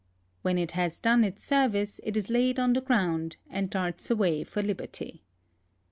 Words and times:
When 0.41 0.57
it 0.57 0.71
has 0.71 0.97
done 0.97 1.23
its 1.23 1.43
service 1.43 2.01
it 2.03 2.17
is 2.17 2.27
laid 2.27 2.57
on 2.57 2.73
the 2.73 2.81
ground 2.81 3.37
and 3.51 3.69
darts 3.69 4.09
away 4.09 4.43
for 4.43 4.63
liberty. 4.63 5.21